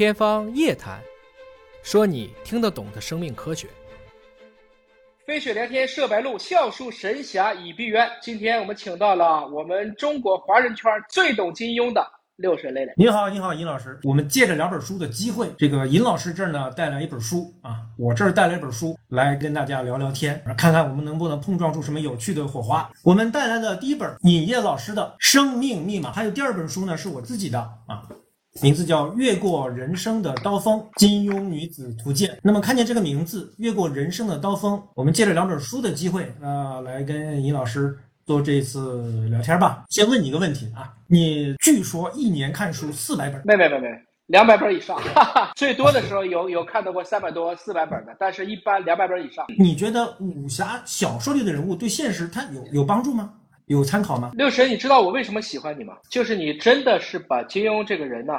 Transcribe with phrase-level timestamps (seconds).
[0.00, 0.98] 天方夜谭，
[1.82, 3.68] 说你听得懂的生命科学。
[5.26, 8.08] 飞雪连天射白鹿，笑书神侠倚碧鸳。
[8.22, 12.02] 今天我们请到了我们中国华人圈最懂金庸的
[12.36, 12.94] 六神磊磊。
[12.96, 14.00] 你好，你好，尹老师。
[14.04, 22.90] 我们借着两本书的机会，这个尹老师这儿呢带来一本书啊，我这儿带来一本书，来跟大家聊聊天，看看我们能不能碰撞出什么有趣的火花。
[23.04, 28.08] 我们带来的第一本尹烨老师的《生命密码》，还有第二本书呢是我自己的啊。
[28.62, 32.30] 名字叫《越过人生的刀锋：金庸女子图鉴》。
[32.42, 37.96] 那么看见这个名字《越过人生的刀锋》，我们借着两本书的机会，啊，来跟尹老师
[38.26, 39.84] 做这次聊天吧。
[39.88, 43.40] 先问你一个问题啊，你据说一年看书四百本？
[43.46, 43.88] 没没没没，
[44.26, 44.98] 两百本以上。
[44.98, 49.46] 哈哈，最多的时候有有看到过三百多、四百本的，但是一般两百本以上。
[49.58, 53.32] 你觉得武侠小说里的人物对现实他有有帮助吗？
[53.70, 54.32] 有参考吗？
[54.34, 55.96] 六神，你知道我为什么喜欢你吗？
[56.10, 58.34] 就是你真的是把金庸这个人呢，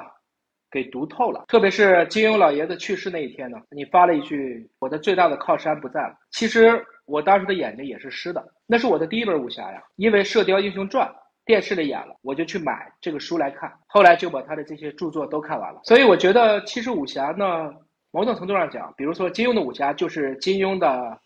[0.70, 1.46] 给读透了。
[1.48, 6.14] 特别是金庸老爷子去世那一天呢，你发了一句“我的最大的靠山不在了”。
[6.32, 9.82] 其实我当时的眼睛也是湿的，那是我的第一本武侠呀。
[9.96, 11.08] 因为《射雕英雄传》
[11.46, 15.80] 电视里演了，我就去买这个书来看，后来就把他的这些著作都看完了。
[15.86, 17.72] 所以我觉得，其实武侠呢，
[18.12, 21.18] 某种程度上讲，比如说金庸的武侠就是金庸的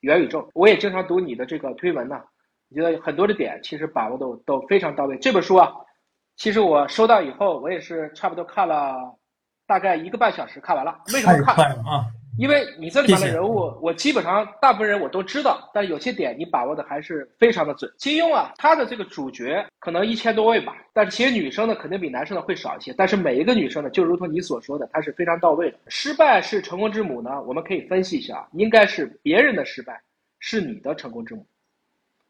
[0.00, 0.48] 元宇宙。
[0.54, 2.18] 我也经常读你的这个推文呢。
[2.70, 5.16] 我觉得很多的点其实把握都都非常到位。
[5.18, 5.72] 这本书啊，
[6.36, 8.94] 其实我收到以后，我也是差不多看了
[9.66, 10.96] 大概一个半小时看完了。
[11.12, 11.66] 为什么看？
[11.84, 12.06] 啊，
[12.38, 17.92] 因为你这里面的人物，我基本上大部分人我都知道，但有些点你把握的还是非常的准。
[17.98, 22.94] 金庸啊，他的这个主角可能一千多位吧，但是其实女生呢肯定比男生的会少一些。
[22.96, 25.78] 但是每一个女生呢，就如同你所说的，她是非常到位的。
[25.88, 30.00] 失败是成功之母呢，我们可以分析一下，应该是别人的失败
[30.38, 31.44] 是你的成功之母。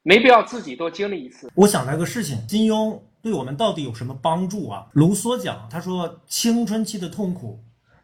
[0.03, 1.51] 没必要自己多经历一次。
[1.55, 4.87] 我想来个事情，金庸对我们到底有什么帮助啊？
[4.93, 7.61] 卢梭讲，他说青春期的痛苦，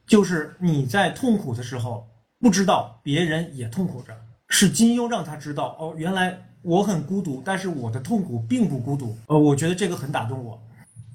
[0.06, 2.06] 就是你在痛苦的时候
[2.38, 4.14] 不知道别人也痛苦着，
[4.48, 9.16] 是金庸让他知道哦，原来我很孤独，但是我的痛苦并不孤独。
[9.28, 10.62] 呃，我觉得这个很打动我。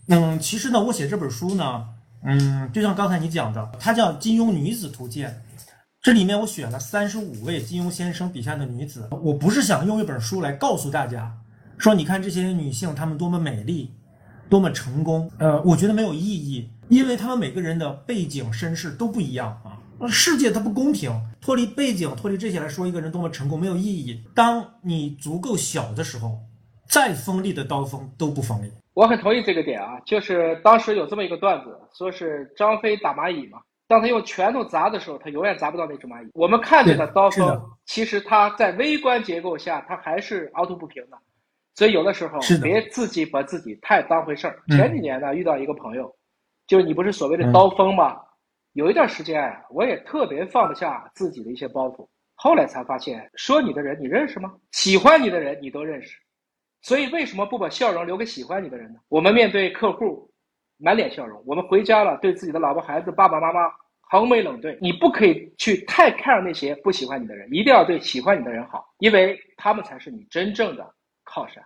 [0.08, 1.88] 嗯，其实呢，我写这本书呢，
[2.24, 5.30] 嗯，就像刚才你讲的，它叫《金庸女子图鉴》。
[6.04, 11.32] 这里面我选了三十五位金庸先生笔下的女子，我不是想用一本书来告诉大家，
[11.78, 13.94] 说你看这些女性她们多么美丽，
[14.50, 15.32] 多么成功。
[15.38, 19.78] 呃，我觉得没有意义，因为她们每个人的背景身世都不一样啊。
[20.08, 24.24] 世界它不公平，脱离背景，脱离这些来说一个人多么成功没有意义。
[24.34, 26.40] 当你足够小的时候，
[26.90, 28.72] 再锋利的刀锋都不锋利。
[28.96, 33.60] 我很同意这个点啊，就是当时有这么一个段子，说是张飞打蚂蚁嘛。
[33.92, 36.30] 当他用拳头砸的时候，他永远砸不到那只蚂蚁。
[36.34, 41.18] 我们看着的刀锋，其实它在微观结构下，它还是凹凸不平的。
[41.76, 44.58] 所以有的时候别自己把自己太当回事儿。
[44.70, 46.16] 前几年呢，遇到一个朋友，
[46.68, 48.18] 就是你不是所谓的刀锋吗？
[48.72, 52.08] 有一段时间啊，我也特别放不下自己的一些包袱。
[52.36, 54.54] 后来才发现，说你的人你认识吗？
[54.72, 56.18] 喜欢你的人你都认识。
[56.82, 59.02] 所以为什么不把笑容留给喜欢你的人呢？
[59.10, 60.31] 我们面对客户，
[60.82, 63.72] 满脸笑容；我们回家了，对自己的老婆孩子、爸爸妈妈。
[64.14, 70.86] 横眉冷对，你不可以去太看那些不喜欢你的人，一定要对喜欢你的人好，因为他们才是你真正的
[71.24, 71.64] 靠山。